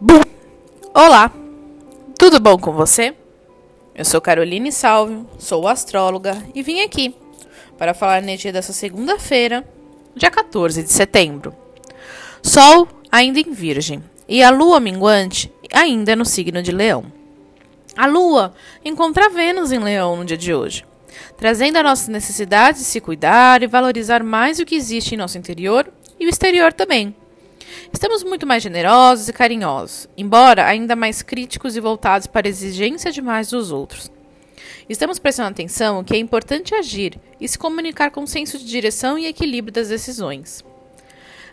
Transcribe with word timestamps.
Bum! 0.00 0.20
Olá! 0.92 1.32
Tudo 2.18 2.38
bom 2.38 2.58
com 2.58 2.72
você? 2.72 3.14
Eu 3.94 4.04
sou 4.04 4.20
Caroline 4.20 4.70
Salvio, 4.70 5.26
sou 5.38 5.66
astróloga 5.66 6.36
e 6.54 6.62
vim 6.62 6.80
aqui 6.80 7.14
para 7.78 7.94
falar 7.94 8.20
no 8.20 8.36
dia 8.36 8.52
dessa 8.52 8.74
segunda-feira, 8.74 9.66
dia 10.14 10.30
14 10.30 10.82
de 10.82 10.92
setembro. 10.92 11.54
Sol 12.42 12.86
ainda 13.10 13.40
em 13.40 13.52
Virgem 13.52 14.02
e 14.28 14.42
a 14.42 14.50
lua 14.50 14.80
minguante 14.80 15.50
ainda 15.72 16.14
no 16.14 16.26
signo 16.26 16.62
de 16.62 16.72
Leão. 16.72 17.06
A 17.96 18.06
lua 18.06 18.54
encontra 18.84 19.30
Vênus 19.30 19.72
em 19.72 19.78
Leão 19.78 20.16
no 20.16 20.24
dia 20.26 20.36
de 20.36 20.52
hoje, 20.52 20.84
trazendo 21.38 21.78
a 21.78 21.82
nossa 21.82 22.10
necessidade 22.10 22.78
de 22.78 22.84
se 22.84 23.00
cuidar 23.00 23.62
e 23.62 23.66
valorizar 23.66 24.22
mais 24.22 24.58
o 24.58 24.66
que 24.66 24.74
existe 24.74 25.14
em 25.14 25.18
nosso 25.18 25.38
interior 25.38 25.90
e 26.20 26.26
o 26.26 26.28
exterior 26.28 26.72
também 26.72 27.14
Estamos 27.92 28.22
muito 28.22 28.46
mais 28.46 28.62
generosos 28.62 29.28
e 29.28 29.32
carinhosos, 29.32 30.08
embora 30.16 30.66
ainda 30.66 30.96
mais 30.96 31.22
críticos 31.22 31.76
e 31.76 31.80
voltados 31.80 32.26
para 32.26 32.46
a 32.46 32.50
exigência 32.50 33.10
demais 33.10 33.48
dos 33.48 33.70
outros. 33.70 34.10
Estamos 34.88 35.18
prestando 35.18 35.50
atenção 35.50 36.04
que 36.04 36.14
é 36.14 36.18
importante 36.18 36.74
agir 36.74 37.18
e 37.40 37.48
se 37.48 37.58
comunicar 37.58 38.10
com 38.10 38.26
senso 38.26 38.58
de 38.58 38.64
direção 38.64 39.18
e 39.18 39.26
equilíbrio 39.26 39.72
das 39.72 39.88
decisões. 39.88 40.64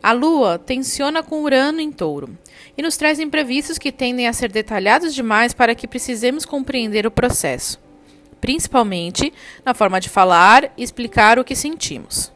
A 0.02 0.12
Lua 0.12 0.60
tensiona 0.60 1.24
com 1.24 1.42
Urano 1.42 1.80
em 1.80 1.92
touro 1.92 2.38
e 2.78 2.82
nos 2.82 2.98
traz 2.98 3.20
imprevistos 3.20 3.78
que 3.78 3.92
tendem 3.92 4.28
a 4.28 4.34
ser 4.34 4.52
detalhados 4.52 5.16
demais 5.16 5.54
para 5.54 5.74
que 5.74 5.88
precisemos 5.88 6.46
compreender 6.46 7.08
o 7.08 7.12
processo, 7.12 7.80
principalmente 8.42 9.32
na 9.66 9.74
forma 9.74 10.02
de 10.02 10.10
falar 10.10 10.74
e 10.76 10.84
explicar 10.84 11.40
o 11.40 11.44
que 11.44 11.56
sentimos. 11.56 12.34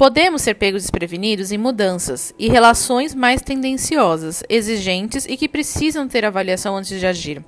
Podemos 0.00 0.40
ser 0.40 0.54
pegos 0.54 0.80
desprevenidos 0.80 1.52
em 1.52 1.58
mudanças 1.58 2.32
e 2.38 2.48
relações 2.48 3.14
mais 3.14 3.42
tendenciosas, 3.42 4.42
exigentes 4.48 5.26
e 5.26 5.36
que 5.36 5.46
precisam 5.46 6.08
ter 6.08 6.24
avaliação 6.24 6.74
antes 6.74 6.98
de 6.98 7.06
agir. 7.06 7.44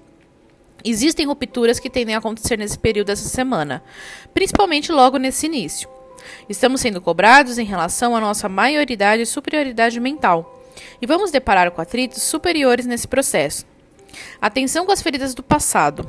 Existem 0.84 1.24
rupturas 1.24 1.80
que 1.80 1.88
tendem 1.88 2.14
a 2.14 2.18
acontecer 2.18 2.58
nesse 2.58 2.78
período 2.78 3.06
dessa 3.06 3.26
semana, 3.26 3.82
principalmente 4.34 4.92
logo 4.92 5.16
nesse 5.16 5.46
início. 5.46 5.88
Estamos 6.46 6.82
sendo 6.82 7.00
cobrados 7.00 7.56
em 7.56 7.64
relação 7.64 8.14
à 8.14 8.20
nossa 8.20 8.50
maioridade 8.50 9.22
e 9.22 9.26
superioridade 9.26 9.98
mental, 9.98 10.62
e 11.00 11.06
vamos 11.06 11.30
deparar 11.30 11.70
com 11.70 11.80
atritos 11.80 12.22
superiores 12.22 12.84
nesse 12.84 13.08
processo. 13.08 13.64
Atenção 14.42 14.84
com 14.84 14.92
as 14.92 15.00
feridas 15.00 15.32
do 15.32 15.42
passado. 15.42 16.06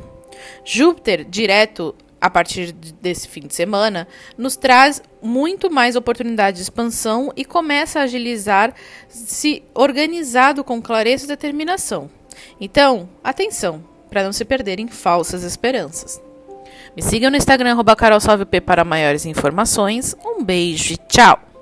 Júpiter, 0.66 1.24
direto 1.24 1.96
a 2.24 2.30
partir 2.30 2.72
desse 2.72 3.28
fim 3.28 3.42
de 3.42 3.54
semana, 3.54 4.08
nos 4.38 4.56
traz 4.56 5.04
muito 5.22 5.70
mais 5.70 5.98
oportunidade 5.98 6.56
de 6.56 6.64
expansão 6.64 7.34
e 7.36 7.44
começa 7.44 8.00
a 8.00 8.04
agilizar, 8.04 8.74
se 9.10 9.62
organizado 9.76 10.64
com 10.64 10.82
clareza 10.82 11.26
e 11.26 11.28
determinação. 11.28 12.10
Então, 12.62 13.10
atenção, 13.22 13.84
para 14.10 14.24
não 14.24 14.32
se 14.32 14.46
perder 14.46 14.80
em 14.80 14.88
falsas 14.88 15.44
esperanças. 15.44 16.22
Me 16.96 17.02
sigam 17.02 17.30
no 17.30 17.36
Instagram, 17.36 17.76
carolsalvep 17.94 18.62
para 18.62 18.86
maiores 18.86 19.26
informações. 19.26 20.16
Um 20.24 20.42
beijo 20.46 20.94
e 20.94 20.98
tchau! 20.98 21.53